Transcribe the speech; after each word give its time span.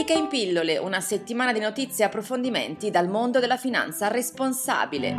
Etica 0.00 0.18
in 0.18 0.28
pillole, 0.28 0.78
una 0.78 1.02
settimana 1.02 1.52
di 1.52 1.60
notizie 1.60 2.04
e 2.04 2.06
approfondimenti 2.06 2.90
dal 2.90 3.06
mondo 3.06 3.38
della 3.38 3.58
finanza 3.58 4.08
responsabile. 4.08 5.14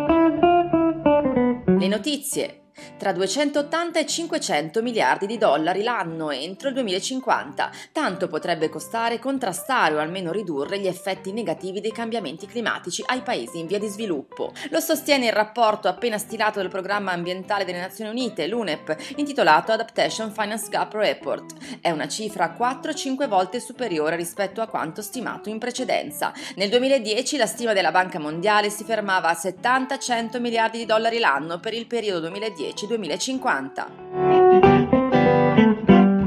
Le 1.68 1.88
notizie 1.88 2.61
tra 2.98 3.12
280 3.12 4.00
e 4.00 4.06
500 4.06 4.82
miliardi 4.82 5.26
di 5.26 5.38
dollari 5.38 5.84
l'anno 5.84 6.32
entro 6.32 6.70
il 6.70 6.74
2050. 6.76 7.72
Tanto 7.92 8.28
potrebbe 8.28 8.70
costare 8.70 9.20
contrastare 9.20 9.96
o 9.96 10.00
almeno 10.00 10.32
ridurre 10.32 10.80
gli 10.80 10.88
effetti 10.88 11.32
negativi 11.32 11.82
dei 11.82 11.92
cambiamenti 11.92 12.48
climatici 12.48 13.04
ai 13.06 13.22
paesi 13.22 13.60
in 13.60 13.68
via 13.68 13.80
di 13.80 13.88
sviluppo. 13.88 14.52
Lo 14.70 14.80
sostiene 14.80 15.28
il 15.28 15.34
rapporto 15.34 15.88
appena 15.88 16.18
stilato 16.18 16.60
dal 16.60 16.70
programma 16.70 17.12
ambientale 17.12 17.66
delle 17.66 17.80
Nazioni 17.80 18.10
Unite, 18.10 18.48
l'UNEP, 18.48 19.14
intitolato 19.18 19.72
Adaptation 19.72 20.32
Finance 20.32 20.70
Gap 20.70 20.94
Report. 20.94 21.80
È 21.82 21.90
una 21.90 22.08
cifra 22.08 22.56
4-5 22.58 23.28
volte 23.28 23.60
superiore 23.60 24.16
rispetto 24.16 24.62
a 24.62 24.68
quanto 24.68 25.02
stimato 25.02 25.50
in 25.50 25.60
precedenza. 25.60 26.34
Nel 26.56 26.70
2010 26.70 27.38
la 27.38 27.46
stima 27.46 27.74
della 27.74 27.92
Banca 27.92 28.20
Mondiale 28.20 28.70
si 28.70 28.84
fermava 28.84 29.30
a 29.30 29.40
70-100 29.40 30.40
miliardi 30.40 30.78
di 30.80 30.86
dollari 30.86 31.20
l'anno 31.20 31.60
per 31.60 31.74
il 31.74 31.88
periodo 31.88 32.20
2010 32.22 32.71
2010-2050. 32.72 33.86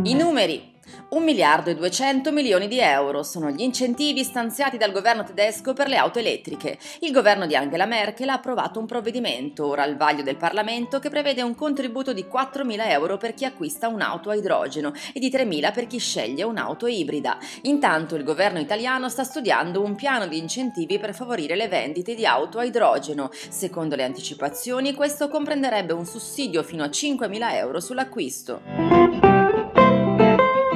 I 0.04 0.14
numeri 0.14 0.73
1 1.08 1.24
miliardo 1.24 1.70
e 1.70 1.74
200 1.74 2.32
milioni 2.32 2.66
di 2.66 2.80
euro 2.80 3.22
sono 3.22 3.50
gli 3.50 3.60
incentivi 3.60 4.24
stanziati 4.24 4.76
dal 4.76 4.90
governo 4.90 5.22
tedesco 5.22 5.72
per 5.72 5.88
le 5.88 5.96
auto 5.96 6.18
elettriche. 6.18 6.78
Il 7.00 7.12
governo 7.12 7.46
di 7.46 7.54
Angela 7.54 7.86
Merkel 7.86 8.30
ha 8.30 8.34
approvato 8.34 8.80
un 8.80 8.86
provvedimento, 8.86 9.66
ora 9.66 9.82
al 9.82 9.96
vaglio 9.96 10.22
del 10.22 10.36
Parlamento, 10.36 10.98
che 10.98 11.10
prevede 11.10 11.42
un 11.42 11.54
contributo 11.54 12.12
di 12.12 12.26
4.000 12.30 12.88
euro 12.90 13.16
per 13.16 13.34
chi 13.34 13.44
acquista 13.44 13.88
un'auto 13.88 14.30
a 14.30 14.34
idrogeno 14.34 14.92
e 15.12 15.20
di 15.20 15.30
3.000 15.30 15.72
per 15.72 15.86
chi 15.86 15.98
sceglie 15.98 16.42
un'auto 16.42 16.86
ibrida. 16.86 17.38
Intanto 17.62 18.16
il 18.16 18.24
governo 18.24 18.58
italiano 18.58 19.08
sta 19.08 19.24
studiando 19.24 19.82
un 19.82 19.94
piano 19.94 20.26
di 20.26 20.38
incentivi 20.38 20.98
per 20.98 21.14
favorire 21.14 21.54
le 21.54 21.68
vendite 21.68 22.14
di 22.14 22.26
auto 22.26 22.58
a 22.58 22.64
idrogeno. 22.64 23.30
Secondo 23.32 23.94
le 23.94 24.04
anticipazioni, 24.04 24.94
questo 24.94 25.28
comprenderebbe 25.28 25.92
un 25.92 26.06
sussidio 26.06 26.62
fino 26.62 26.82
a 26.82 26.88
5.000 26.88 27.54
euro 27.54 27.80
sull'acquisto. 27.80 29.33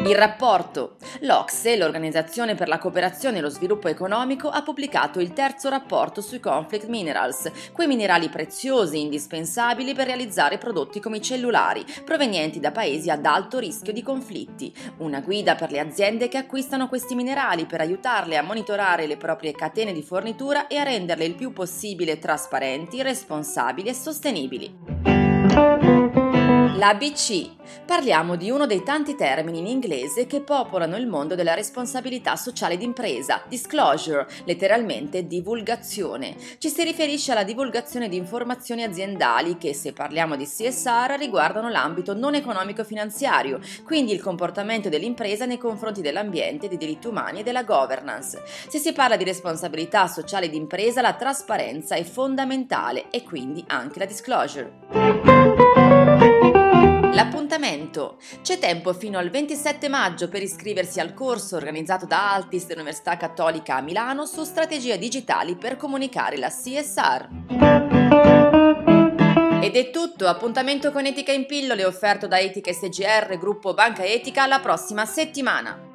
Il 0.05 0.15
rapporto. 0.15 0.97
L'Ocse, 1.21 1.77
l'Organizzazione 1.77 2.55
per 2.55 2.69
la 2.69 2.79
cooperazione 2.79 3.39
e 3.39 3.41
lo 3.41 3.51
sviluppo 3.51 3.89
economico, 3.89 4.49
ha 4.49 4.63
pubblicato 4.63 5.21
il 5.21 5.33
terzo 5.33 5.69
rapporto 5.69 6.23
sui 6.23 6.41
conflict 6.41 6.87
minerals, 6.87 7.51
quei 7.73 7.87
minerali 7.87 8.29
preziosi 8.29 9.01
indispensabili 9.01 9.95
per 9.95 10.07
realizzare 10.07 10.57
prodotti 10.57 11.01
come 11.01 11.19
i 11.19 11.23
cellulari, 11.23 11.85
provenienti 12.05 12.59
da 12.59 12.71
paesi 12.71 13.11
ad 13.11 13.27
alto 13.27 13.59
rischio 13.59 13.93
di 13.93 14.03
conflitti. 14.03 14.73
Una 14.99 15.21
guida 15.21 15.57
per 15.57 15.71
le 15.71 15.81
aziende 15.81 16.29
che 16.29 16.39
acquistano 16.39 16.89
questi 16.89 17.15
minerali 17.15 17.67
per 17.67 17.81
aiutarle 17.81 18.39
a 18.39 18.43
monitorare 18.43 19.07
le 19.07 19.19
proprie 19.19 19.53
catene 19.53 19.93
di 19.93 20.03
fornitura 20.03 20.69
e 20.69 20.77
a 20.77 20.85
renderle 20.85 21.25
il 21.25 21.35
più 21.35 21.53
possibile 21.53 22.19
trasparenti, 22.19 23.03
responsabili 23.03 23.89
e 23.89 23.95
sostenibili. 23.95 25.88
L'ABC. 26.79 27.57
Parliamo 27.85 28.37
di 28.37 28.51
uno 28.51 28.65
dei 28.65 28.85
tanti 28.85 29.17
termini 29.17 29.59
in 29.59 29.67
inglese 29.67 30.29
che 30.29 30.43
popolano 30.43 30.97
il 30.97 31.09
mondo 31.09 31.35
della 31.35 31.55
responsabilità 31.55 32.37
sociale 32.37 32.77
d'impresa, 32.77 33.43
disclosure, 33.49 34.29
letteralmente 34.45 35.27
divulgazione. 35.27 36.37
Ci 36.59 36.69
si 36.69 36.85
riferisce 36.85 37.33
alla 37.33 37.43
divulgazione 37.43 38.09
di 38.09 38.17
informazioni 38.17 38.85
aziendali 38.85 39.59
che, 39.59 39.75
se 39.75 39.93
parliamo 39.93 40.37
di 40.37 40.45
CSR, 40.45 41.17
riguardano 41.19 41.69
l'ambito 41.69 42.15
non 42.15 42.37
economico-finanziario, 42.37 43.59
quindi 43.83 44.13
il 44.13 44.23
comportamento 44.23 44.89
dell'impresa 44.89 45.47
nei 45.47 45.59
confronti 45.59 46.01
dell'ambiente, 46.01 46.69
dei 46.69 46.79
diritti 46.79 47.09
umani 47.09 47.41
e 47.41 47.43
della 47.43 47.65
governance. 47.65 48.41
Se 48.69 48.79
si 48.79 48.93
parla 48.93 49.17
di 49.17 49.25
responsabilità 49.25 50.07
sociale 50.07 50.49
d'impresa, 50.49 51.01
la 51.01 51.15
trasparenza 51.15 51.97
è 51.97 52.05
fondamentale 52.05 53.11
e 53.11 53.25
quindi 53.25 53.65
anche 53.67 53.99
la 53.99 54.07
disclosure. 54.07 55.38
C'è 58.43 58.59
tempo 58.59 58.93
fino 58.93 59.19
al 59.19 59.31
27 59.31 59.89
maggio 59.89 60.29
per 60.29 60.43
iscriversi 60.43 61.01
al 61.01 61.15
corso 61.15 61.57
organizzato 61.57 62.07
da 62.07 62.33
Altis 62.33 62.67
dell'Università 62.67 63.17
Cattolica 63.17 63.77
a 63.77 63.81
Milano 63.81 64.27
su 64.27 64.45
strategie 64.45 64.99
digitali 64.99 65.57
per 65.57 65.77
comunicare 65.77 66.37
la 66.37 66.49
CSR. 66.49 67.29
Ed 69.61 69.77
è 69.77 69.91
tutto, 69.91 70.29
appuntamento 70.29 70.91
con 70.93 71.05
Etica 71.05 71.33
in 71.33 71.47
pillole 71.47 71.85
offerto 71.85 72.27
da 72.27 72.39
Etica 72.39 72.73
SGR, 72.73 73.37
gruppo 73.39 73.75
Banca 73.75 74.05
Etica, 74.05 74.47
la 74.47 74.61
prossima 74.61 75.05
settimana. 75.05 75.88